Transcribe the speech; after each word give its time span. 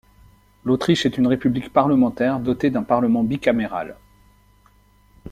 L'Autriche 0.65 1.05
est 1.05 1.19
une 1.19 1.27
république 1.27 1.71
parlementaire 1.71 2.39
dotée 2.39 2.71
d'un 2.71 2.81
Parlement 2.81 3.21
bicaméral. 3.23 3.97